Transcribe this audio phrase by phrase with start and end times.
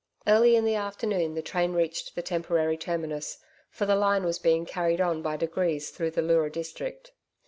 [0.25, 3.37] Early in the afternoon the train reached the temporary Terminus,
[3.69, 7.11] for the line was being carried on by degrees through the Leura district.